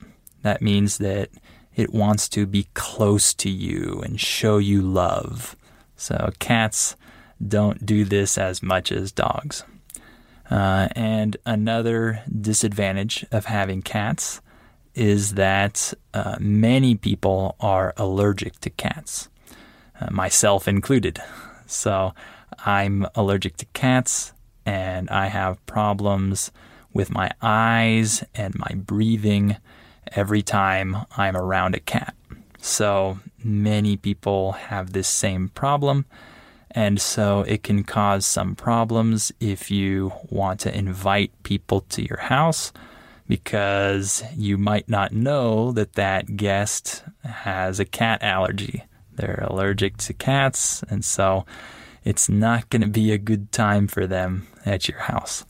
that 0.42 0.60
means 0.60 0.98
that 0.98 1.30
it 1.76 1.92
wants 1.92 2.28
to 2.30 2.46
be 2.46 2.68
close 2.74 3.34
to 3.34 3.50
you 3.50 4.00
and 4.04 4.20
show 4.20 4.58
you 4.58 4.82
love. 4.82 5.56
So 5.96 6.32
cats 6.38 6.96
don't 7.46 7.84
do 7.84 8.04
this 8.04 8.38
as 8.38 8.62
much 8.62 8.92
as 8.92 9.12
dogs. 9.12 9.64
Uh, 10.50 10.88
and 10.94 11.36
another 11.46 12.22
disadvantage 12.40 13.24
of 13.32 13.46
having 13.46 13.82
cats 13.82 14.40
is 14.94 15.34
that 15.34 15.92
uh, 16.12 16.36
many 16.38 16.94
people 16.94 17.56
are 17.60 17.92
allergic 17.96 18.60
to 18.60 18.70
cats, 18.70 19.28
uh, 20.00 20.10
myself 20.10 20.68
included. 20.68 21.20
So 21.66 22.14
I'm 22.64 23.06
allergic 23.14 23.56
to 23.58 23.66
cats 23.66 24.32
and 24.64 25.10
I 25.10 25.26
have 25.26 25.64
problems 25.66 26.52
with 26.92 27.10
my 27.10 27.30
eyes 27.42 28.24
and 28.34 28.54
my 28.56 28.74
breathing 28.76 29.56
every 30.14 30.42
time 30.42 30.96
I'm 31.16 31.36
around 31.36 31.74
a 31.74 31.80
cat. 31.80 32.14
So 32.58 33.18
many 33.42 33.96
people 33.96 34.52
have 34.52 34.92
this 34.92 35.08
same 35.08 35.48
problem. 35.50 36.06
And 36.70 37.00
so 37.00 37.42
it 37.42 37.62
can 37.62 37.84
cause 37.84 38.26
some 38.26 38.56
problems 38.56 39.30
if 39.38 39.70
you 39.70 40.12
want 40.28 40.60
to 40.60 40.76
invite 40.76 41.30
people 41.42 41.82
to 41.90 42.02
your 42.02 42.18
house 42.18 42.72
because 43.28 44.24
you 44.34 44.58
might 44.58 44.88
not 44.88 45.12
know 45.12 45.72
that 45.72 45.94
that 45.94 46.36
guest 46.36 47.04
has 47.22 47.78
a 47.78 47.84
cat 47.84 48.22
allergy. 48.22 48.84
They're 49.14 49.46
allergic 49.48 49.96
to 49.98 50.12
cats, 50.12 50.82
and 50.90 51.04
so 51.04 51.46
it's 52.04 52.28
not 52.28 52.68
going 52.70 52.82
to 52.82 52.88
be 52.88 53.12
a 53.12 53.18
good 53.18 53.52
time 53.52 53.86
for 53.86 54.06
them 54.06 54.48
at 54.66 54.88
your 54.88 54.98
house. 54.98 55.44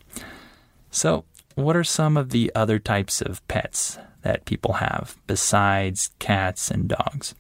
So, 0.91 1.25
what 1.55 1.77
are 1.77 1.85
some 1.85 2.17
of 2.17 2.31
the 2.31 2.53
other 2.55 2.79
types 2.79 3.23
of 3.23 3.47
pets 3.49 3.99
that 4.25 4.45
people 4.47 4.75
have 4.75 5.17
besides 5.27 6.11
cats 6.19 6.71
and 6.71 6.89
dogs. 6.89 7.35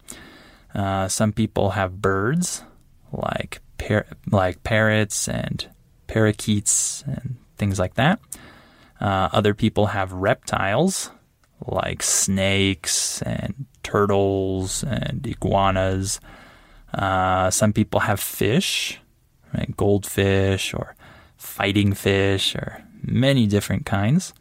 Uh, 0.74 1.08
some 1.08 1.32
people 1.32 1.70
have 1.70 2.00
birds 2.02 2.62
like 3.10 3.60
par- 3.78 4.06
like 4.30 4.62
parrots 4.62 5.28
and 5.28 5.66
parakeets 6.06 7.02
and 7.06 7.36
things 7.56 7.78
like 7.78 7.94
that. 7.94 8.20
Uh, 9.00 9.28
other 9.32 9.54
people 9.54 9.86
have 9.86 10.12
reptiles 10.12 11.10
like 11.66 12.02
snakes 12.02 13.22
and 13.22 13.66
turtles 13.82 14.84
and 14.84 15.26
iguanas. 15.26 16.20
Uh, 16.92 17.50
some 17.50 17.72
people 17.72 18.00
have 18.00 18.20
fish, 18.20 19.00
right? 19.54 19.74
goldfish 19.76 20.74
or 20.74 20.94
fighting 21.36 21.92
fish 21.94 22.54
or 22.54 22.82
many 23.02 23.46
different 23.46 23.86
kinds. 23.86 24.34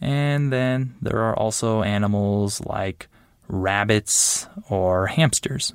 And 0.00 0.52
then 0.52 0.94
there 1.02 1.18
are 1.18 1.36
also 1.36 1.82
animals 1.82 2.60
like 2.60 3.08
rabbits 3.48 4.46
or 4.68 5.06
hamsters. 5.08 5.72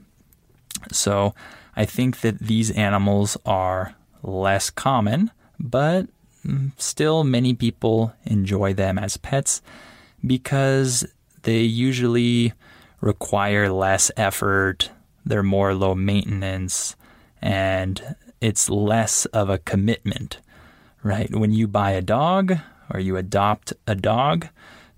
So 0.92 1.34
I 1.76 1.86
think 1.86 2.22
that 2.22 2.40
these 2.40 2.72
animals 2.72 3.38
are 3.46 3.96
less 4.22 4.70
common, 4.70 5.32
but 5.60 6.08
mm, 6.46 6.72
still 6.78 7.24
many 7.24 7.54
people 7.54 8.14
enjoy 8.24 8.74
them 8.74 8.98
as 8.98 9.18
pets 9.18 9.62
because 10.26 11.06
they 11.44 11.62
usually 11.62 12.54
require 13.02 13.70
less 13.70 14.12
effort, 14.16 14.90
they're 15.26 15.44
more 15.44 15.74
low 15.74 15.94
maintenance, 15.94 16.96
and 17.42 18.16
it's 18.40 18.70
less 18.70 19.26
of 19.28 19.50
a 19.50 19.58
commitment, 19.58 20.40
right? 21.04 21.34
When 21.36 21.52
you 21.52 21.68
buy 21.68 21.92
a 21.92 22.02
dog, 22.02 22.58
or 22.92 23.00
you 23.00 23.18
adopt 23.18 23.74
a 23.88 23.96
dog, 23.96 24.48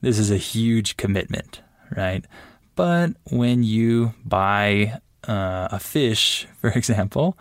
this 0.02 0.20
is 0.20 0.32
a 0.32 0.38
huge 0.38 0.98
commitment, 0.98 1.62
right? 1.96 2.26
But 2.76 3.12
when 3.32 3.64
you 3.64 4.14
buy 4.24 5.00
uh, 5.28 5.70
a 5.72 5.80
fish, 5.80 6.48
for 6.62 6.70
example, 6.70 7.38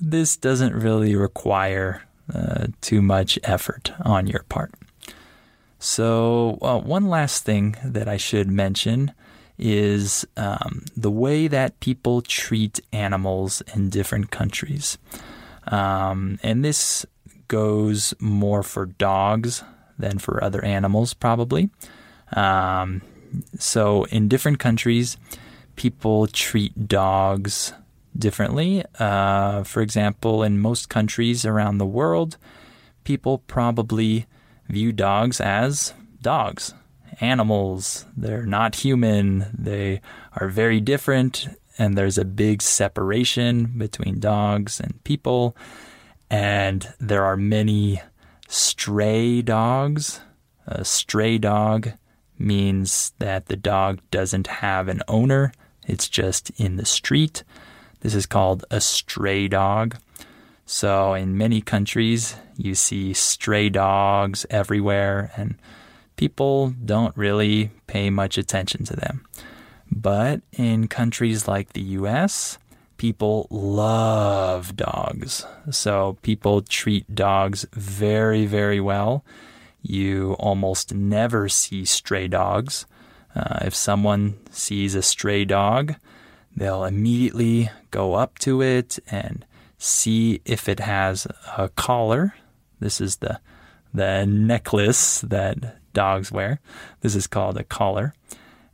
this 0.00 0.36
doesn't 0.36 0.74
really 0.74 1.14
require 1.14 2.02
uh, 2.32 2.66
too 2.80 3.02
much 3.02 3.38
effort 3.44 3.92
on 4.04 4.26
your 4.26 4.42
part. 4.44 4.72
So, 5.78 6.58
uh, 6.62 6.78
one 6.78 7.08
last 7.08 7.44
thing 7.44 7.76
that 7.84 8.08
I 8.08 8.16
should 8.16 8.50
mention 8.50 9.12
is 9.58 10.26
um, 10.36 10.84
the 10.96 11.10
way 11.10 11.46
that 11.46 11.78
people 11.80 12.22
treat 12.22 12.80
animals 12.92 13.62
in 13.74 13.90
different 13.90 14.30
countries. 14.30 14.98
Um, 15.66 16.38
and 16.42 16.64
this 16.64 17.06
goes 17.48 18.14
more 18.18 18.62
for 18.62 18.86
dogs 18.86 19.62
than 19.98 20.18
for 20.18 20.42
other 20.42 20.64
animals, 20.64 21.14
probably. 21.14 21.70
Um, 22.32 23.02
so, 23.58 24.04
in 24.04 24.28
different 24.28 24.58
countries, 24.58 25.16
people 25.76 26.26
treat 26.26 26.88
dogs 26.88 27.72
differently. 28.16 28.84
Uh, 28.98 29.64
for 29.64 29.82
example, 29.82 30.42
in 30.42 30.58
most 30.58 30.88
countries 30.88 31.44
around 31.44 31.78
the 31.78 31.86
world, 31.86 32.36
people 33.02 33.38
probably 33.38 34.26
view 34.68 34.92
dogs 34.92 35.40
as 35.40 35.94
dogs, 36.22 36.74
animals. 37.20 38.06
They're 38.16 38.46
not 38.46 38.76
human, 38.76 39.46
they 39.56 40.00
are 40.32 40.48
very 40.48 40.80
different, 40.80 41.48
and 41.78 41.98
there's 41.98 42.18
a 42.18 42.24
big 42.24 42.62
separation 42.62 43.74
between 43.76 44.20
dogs 44.20 44.80
and 44.80 45.02
people. 45.04 45.56
And 46.30 46.88
there 46.98 47.24
are 47.24 47.36
many 47.36 48.00
stray 48.54 49.42
dogs. 49.42 50.20
A 50.66 50.84
stray 50.84 51.38
dog 51.38 51.92
means 52.38 53.12
that 53.18 53.46
the 53.46 53.56
dog 53.56 54.00
doesn't 54.12 54.46
have 54.46 54.86
an 54.86 55.02
owner, 55.08 55.52
it's 55.86 56.08
just 56.08 56.50
in 56.50 56.76
the 56.76 56.84
street. 56.84 57.42
This 58.00 58.14
is 58.14 58.26
called 58.26 58.64
a 58.70 58.80
stray 58.80 59.48
dog. 59.48 59.96
So, 60.66 61.14
in 61.14 61.36
many 61.36 61.60
countries, 61.60 62.36
you 62.56 62.74
see 62.76 63.12
stray 63.12 63.68
dogs 63.68 64.46
everywhere, 64.48 65.32
and 65.36 65.56
people 66.16 66.74
don't 66.84 67.16
really 67.16 67.70
pay 67.86 68.08
much 68.08 68.38
attention 68.38 68.84
to 68.84 68.96
them. 68.96 69.26
But 69.90 70.42
in 70.52 70.86
countries 70.86 71.48
like 71.48 71.72
the 71.72 71.82
US, 71.98 72.58
people 73.04 73.46
love 73.50 74.74
dogs. 74.76 75.44
So 75.70 76.16
people 76.22 76.62
treat 76.62 77.14
dogs 77.14 77.66
very, 77.74 78.46
very 78.46 78.80
well. 78.80 79.22
You 79.82 80.36
almost 80.38 80.94
never 80.94 81.50
see 81.50 81.84
stray 81.84 82.28
dogs. 82.28 82.86
Uh, 83.36 83.58
if 83.60 83.74
someone 83.74 84.38
sees 84.50 84.94
a 84.94 85.02
stray 85.02 85.44
dog, 85.44 85.96
they'll 86.56 86.84
immediately 86.84 87.70
go 87.90 88.14
up 88.14 88.38
to 88.38 88.62
it 88.62 88.98
and 89.10 89.44
see 89.76 90.40
if 90.46 90.66
it 90.66 90.80
has 90.80 91.26
a 91.58 91.68
collar. 91.68 92.32
This 92.80 93.02
is 93.02 93.16
the 93.16 93.38
the 93.92 94.24
necklace 94.24 95.20
that 95.20 95.76
dogs 95.92 96.32
wear. 96.32 96.58
This 97.02 97.14
is 97.14 97.26
called 97.26 97.58
a 97.58 97.64
collar. 97.64 98.14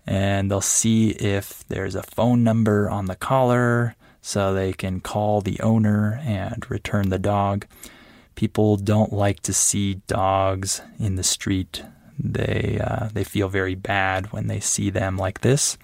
And 0.06 0.48
they'll 0.48 0.60
see 0.60 1.10
if 1.10 1.64
there's 1.66 1.96
a 1.96 2.04
phone 2.04 2.44
number 2.44 2.88
on 2.88 3.06
the 3.06 3.16
collar 3.16 3.96
so 4.20 4.52
they 4.52 4.72
can 4.72 5.00
call 5.00 5.40
the 5.40 5.60
owner 5.60 6.20
and 6.22 6.70
return 6.70 7.08
the 7.08 7.18
dog. 7.18 7.66
People 8.34 8.76
don't 8.76 9.12
like 9.12 9.40
to 9.40 9.52
see 9.52 9.94
dogs 10.06 10.82
in 10.98 11.16
the 11.16 11.22
street. 11.22 11.82
They 12.18 12.80
uh, 12.82 13.08
they 13.12 13.24
feel 13.24 13.48
very 13.48 13.74
bad 13.74 14.32
when 14.32 14.46
they 14.46 14.60
see 14.60 14.90
them 14.90 15.16
like 15.16 15.40
this. 15.40 15.78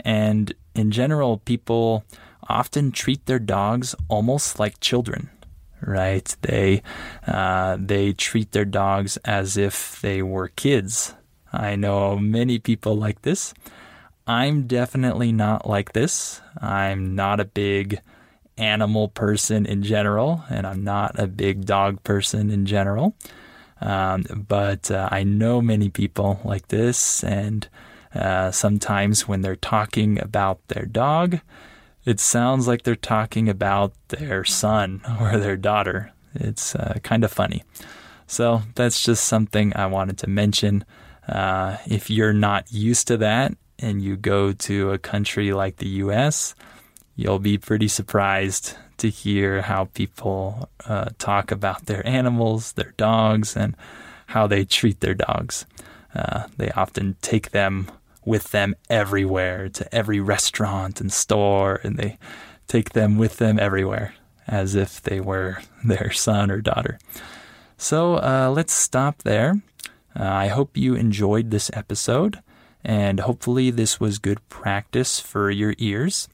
And 0.00 0.54
in 0.74 0.90
general, 0.90 1.38
people 1.38 2.04
often 2.48 2.92
treat 2.92 3.26
their 3.26 3.38
dogs 3.38 3.94
almost 4.08 4.60
like 4.60 4.80
children, 4.80 5.30
right? 5.80 6.34
They 6.42 6.82
uh, 7.26 7.76
they 7.80 8.12
treat 8.12 8.52
their 8.52 8.64
dogs 8.64 9.16
as 9.24 9.56
if 9.56 10.00
they 10.00 10.22
were 10.22 10.48
kids. 10.48 11.14
I 11.52 11.76
know 11.76 12.16
many 12.16 12.58
people 12.58 12.96
like 12.96 13.22
this. 13.22 13.54
I'm 14.26 14.66
definitely 14.66 15.30
not 15.30 15.68
like 15.68 15.92
this. 15.92 16.40
I'm 16.60 17.14
not 17.14 17.38
a 17.38 17.44
big 17.44 18.00
animal 18.58 19.08
person 19.08 19.66
in 19.66 19.82
general, 19.82 20.42
and 20.50 20.66
I'm 20.66 20.82
not 20.82 21.18
a 21.18 21.28
big 21.28 21.64
dog 21.64 22.02
person 22.02 22.50
in 22.50 22.66
general. 22.66 23.14
Um, 23.80 24.24
but 24.48 24.90
uh, 24.90 25.08
I 25.12 25.22
know 25.22 25.60
many 25.60 25.90
people 25.90 26.40
like 26.44 26.68
this, 26.68 27.22
and 27.22 27.68
uh, 28.14 28.50
sometimes 28.50 29.28
when 29.28 29.42
they're 29.42 29.54
talking 29.54 30.20
about 30.20 30.66
their 30.68 30.86
dog, 30.86 31.40
it 32.04 32.18
sounds 32.18 32.66
like 32.66 32.82
they're 32.82 32.96
talking 32.96 33.48
about 33.48 33.92
their 34.08 34.44
son 34.44 35.02
or 35.20 35.38
their 35.38 35.56
daughter. 35.56 36.12
It's 36.34 36.74
uh, 36.74 36.98
kind 37.02 37.22
of 37.22 37.32
funny. 37.32 37.62
So 38.26 38.62
that's 38.74 39.02
just 39.04 39.24
something 39.24 39.76
I 39.76 39.86
wanted 39.86 40.18
to 40.18 40.26
mention. 40.28 40.84
Uh, 41.28 41.76
if 41.86 42.10
you're 42.10 42.32
not 42.32 42.72
used 42.72 43.06
to 43.08 43.16
that 43.18 43.56
and 43.78 44.02
you 44.02 44.16
go 44.16 44.52
to 44.52 44.92
a 44.92 44.98
country 44.98 45.52
like 45.52 45.76
the 45.76 45.88
US, 46.04 46.54
you'll 47.14 47.38
be 47.38 47.58
pretty 47.58 47.88
surprised 47.88 48.76
to 48.98 49.10
hear 49.10 49.62
how 49.62 49.86
people 49.86 50.68
uh, 50.86 51.10
talk 51.18 51.50
about 51.50 51.86
their 51.86 52.06
animals, 52.06 52.72
their 52.72 52.94
dogs, 52.96 53.56
and 53.56 53.76
how 54.26 54.46
they 54.46 54.64
treat 54.64 55.00
their 55.00 55.14
dogs. 55.14 55.66
Uh, 56.14 56.44
they 56.56 56.70
often 56.70 57.16
take 57.20 57.50
them 57.50 57.90
with 58.24 58.50
them 58.50 58.74
everywhere 58.88 59.68
to 59.68 59.94
every 59.94 60.20
restaurant 60.20 61.00
and 61.00 61.12
store, 61.12 61.80
and 61.84 61.96
they 61.96 62.18
take 62.66 62.90
them 62.90 63.18
with 63.18 63.36
them 63.36 63.58
everywhere 63.58 64.14
as 64.46 64.74
if 64.74 65.02
they 65.02 65.20
were 65.20 65.58
their 65.84 66.10
son 66.12 66.50
or 66.50 66.60
daughter. 66.60 66.98
So 67.76 68.14
uh, 68.14 68.50
let's 68.54 68.72
stop 68.72 69.22
there. 69.22 69.60
Uh, 70.18 70.24
I 70.24 70.46
hope 70.48 70.76
you 70.76 70.94
enjoyed 70.94 71.50
this 71.50 71.70
episode, 71.74 72.40
and 72.86 73.18
hopefully, 73.18 73.70
this 73.72 73.98
was 73.98 74.20
good 74.20 74.48
practice 74.48 75.18
for 75.18 75.50
your 75.50 75.74
ears. 75.78 76.28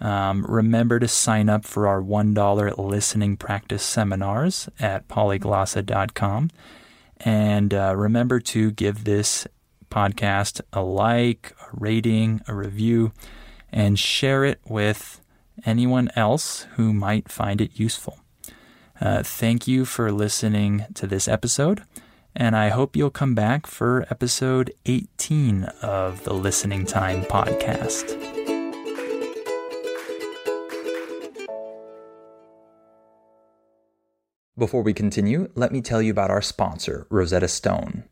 Um, 0.00 0.46
remember 0.48 0.98
to 0.98 1.06
sign 1.06 1.50
up 1.50 1.66
for 1.66 1.86
our 1.86 2.00
$1 2.00 2.78
listening 2.78 3.36
practice 3.36 3.82
seminars 3.82 4.70
at 4.80 5.08
polyglossa.com. 5.08 6.50
And 7.18 7.74
uh, 7.74 7.92
remember 7.94 8.40
to 8.40 8.70
give 8.70 9.04
this 9.04 9.46
podcast 9.90 10.62
a 10.72 10.80
like, 10.80 11.54
a 11.60 11.66
rating, 11.74 12.40
a 12.48 12.54
review, 12.54 13.12
and 13.70 13.98
share 13.98 14.46
it 14.46 14.58
with 14.66 15.20
anyone 15.66 16.10
else 16.16 16.66
who 16.76 16.94
might 16.94 17.30
find 17.30 17.60
it 17.60 17.78
useful. 17.78 18.20
Uh, 19.02 19.22
thank 19.22 19.68
you 19.68 19.84
for 19.84 20.10
listening 20.10 20.86
to 20.94 21.06
this 21.06 21.28
episode, 21.28 21.82
and 22.40 22.56
I 22.56 22.70
hope 22.70 22.96
you'll 22.96 23.10
come 23.10 23.34
back 23.34 23.66
for 23.66 24.06
episode 24.08 24.72
18 24.86 25.64
of 25.82 26.24
the 26.24 26.32
Listening 26.32 26.86
Time 26.86 27.22
podcast. 27.24 28.16
Before 34.56 34.82
we 34.82 34.94
continue, 34.94 35.50
let 35.54 35.70
me 35.70 35.82
tell 35.82 36.00
you 36.00 36.10
about 36.10 36.30
our 36.30 36.40
sponsor, 36.40 37.06
Rosetta 37.10 37.46
Stone. 37.46 38.04